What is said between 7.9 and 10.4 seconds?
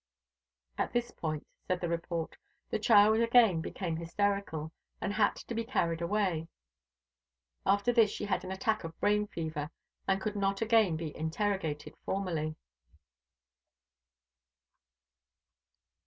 this she had an attack of brain fever, and could